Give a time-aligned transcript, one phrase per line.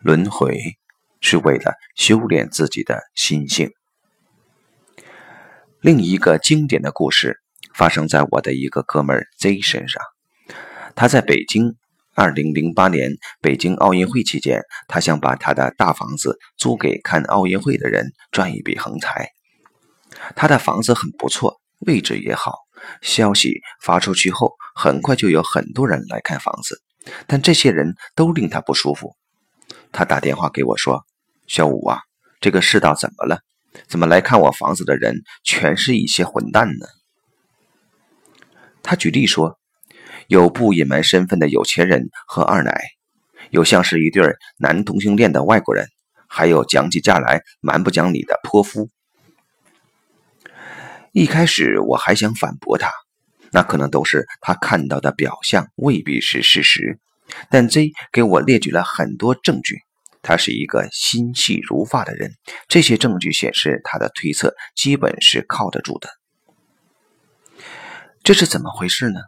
[0.00, 0.58] 轮回
[1.20, 3.70] 是为了修炼自己的心性。
[5.80, 7.40] 另一个经典的故事
[7.74, 10.02] 发生在我的一个哥们儿 Z 身上。
[10.94, 11.74] 他在北京
[12.14, 19.28] 2008年北京奥运会期间，他想把他的大房子租给看奥运会的人，赚一笔横财。
[20.34, 22.54] 他的房子很不错，位置也好。
[23.02, 26.80] 消息发出去后，很快就有很多人来看房子，
[27.26, 29.16] 但这些人都令他不舒服。
[29.92, 31.04] 他打电话给我说
[31.46, 32.00] ：“小五啊，
[32.40, 33.40] 这个世道怎么了？
[33.86, 36.86] 怎么来看我房子的人全是一些混蛋呢？”
[38.82, 39.58] 他举例说，
[40.28, 42.80] 有不隐瞒身份的有钱人和二奶，
[43.50, 45.86] 有像是一对男同性恋的外国人，
[46.28, 48.88] 还有讲起价来蛮不讲理的泼妇。
[51.12, 52.90] 一开始我还想反驳他，
[53.52, 56.98] 那可能都是他看到的表象，未必是事实。
[57.50, 59.78] 但 Z 给我列举了很多证据，
[60.22, 62.32] 他是一个心细如发的人。
[62.68, 66.08] 这些证据显示，他的推测基本是靠得住的。
[68.22, 69.20] 这是怎么回事呢？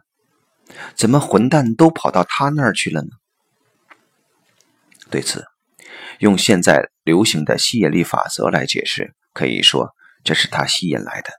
[0.95, 3.09] 怎么混蛋都跑到他那儿去了呢？
[5.09, 5.45] 对此，
[6.19, 9.89] 用现在流行的吸引力法则来解释，可以说
[10.23, 11.31] 这是他吸引来的。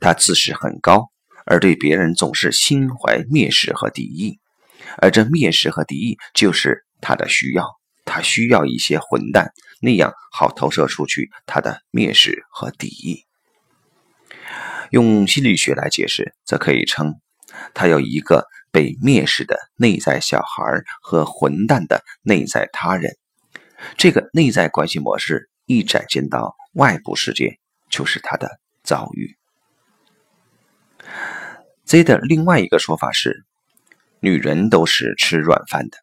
[0.00, 1.10] 他自视很高，
[1.44, 4.38] 而对别人总是心怀蔑视和敌意。
[4.98, 7.66] 而这蔑视和敌意就是他的需要，
[8.04, 13.24] 他需要一些混蛋，那样好投射出去他的蔑视和敌意。
[14.90, 17.14] 用心理学来解释，则可以称
[17.74, 20.62] 他有一个被蔑视的内在小孩
[21.02, 23.16] 和混蛋的内在他人。
[23.96, 27.58] 这个内在关系模式一展现到外部世界，
[27.90, 29.36] 就是他的遭遇。
[31.84, 33.44] Z 的另外一个说法是。
[34.20, 35.98] 女人都是吃软饭的，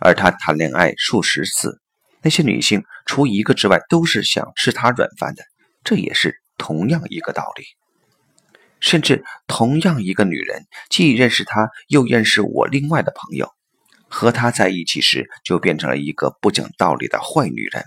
[0.00, 1.80] 而他谈恋爱数十次，
[2.22, 5.44] 那些女性除一个之外都是想吃他软饭的，
[5.82, 7.64] 这也是同样一个道理。
[8.80, 13.50] 甚至同样一个女人，既认识他，又认识我另外的朋友，
[14.08, 17.82] 和他在一起时就变成了一个不讲道理的坏女人，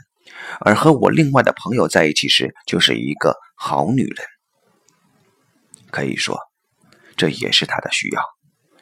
[0.60, 4.26] 而和我另外的朋友在一起时就是一个好女人。
[5.92, 6.40] 可以说，
[7.16, 8.37] 这也是他的需要。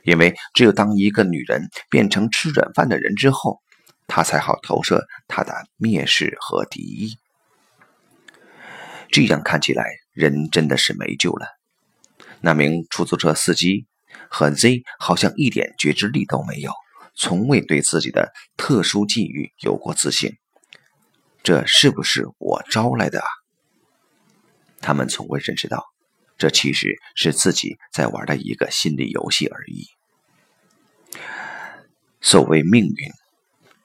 [0.05, 3.59] 因为只有当一个女人变成吃软饭的人之后，
[4.05, 7.17] 他才好投射他的蔑视和敌意。
[9.11, 9.83] 这样看起来，
[10.13, 11.47] 人真的是没救了。
[12.39, 13.87] 那名出租车司机
[14.29, 16.71] 和 Z 好像一点觉知力都没有，
[17.15, 20.37] 从未对自己的特殊际遇有过自信。
[21.41, 23.25] 这是不是我招来的啊？
[24.81, 25.83] 他们从未认识到。
[26.37, 29.87] 这其实是自己在玩的一个心理游戏而已。
[32.25, 33.11] 所谓命运，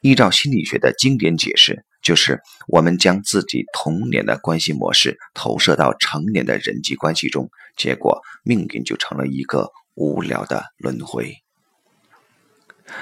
[0.00, 11.36] 依照心理学的经典解释，就是我们将自己童年的关系模式投射到成年的人际关系中，结果命运就成了一个无聊的轮回。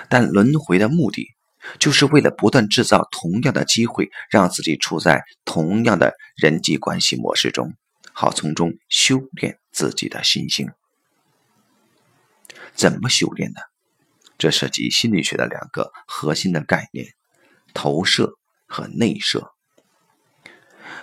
[0.09, 1.29] 但轮回的目的，
[1.79, 7.75] 就是为了不断制造同样的机会，让自己处在同样的人际关系模式中。
[8.13, 10.69] 好从中修炼自己的心性。
[12.75, 13.61] 怎么修炼呢？
[14.39, 17.09] 这涉及心理学的两个核心的概念：
[17.75, 18.33] 投射
[18.67, 19.53] 和内射。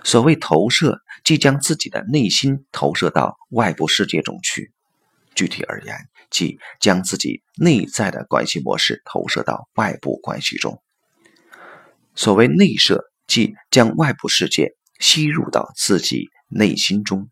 [0.04, 4.72] 所谓投射，即将自己的内心投射到外部世界中去；
[5.36, 5.96] 具体而言，
[6.30, 10.82] 即将自己内在的关系模式投射到外部关系中。
[12.16, 16.30] 所谓内射，即将外部世界吸入到自己。
[16.48, 17.32] 内心中，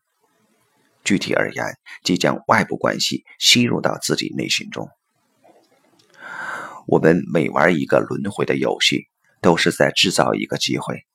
[1.03, 4.89] 具体而言，即将外部关系吸入到自己内心中。
[6.93, 9.07] 我们每玩一个轮回的游戏，
[9.41, 11.07] 都是在制造一个机会，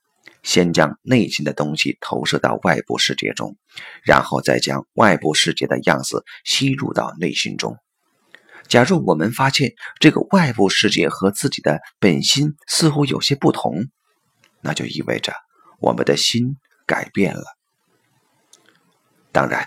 [0.43, 3.56] 先将内心的东西投射到外部世界中，
[4.03, 7.77] 然后再将外部世界的样子吸入到内心中。
[8.66, 13.86] 假如我们发现这个外部世界和自己的本心似乎有些不同，
[14.60, 15.33] 那就意味着
[15.78, 16.57] 我们的心
[16.89, 17.45] 改变了。
[19.31, 19.65] 当然，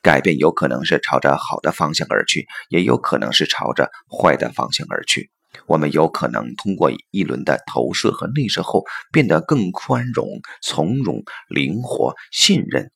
[0.00, 5.28] 改变有可能是朝着好的方向而去，也有可能是朝着坏的方向而去。
[5.66, 12.86] 我们有可能通过一轮的投射和内射后，变得更宽容、从容、灵活、信任；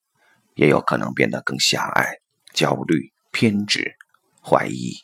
[0.55, 2.19] 也有可能变得更狭隘、
[2.53, 3.95] 焦虑、偏执、
[4.43, 5.04] 怀疑。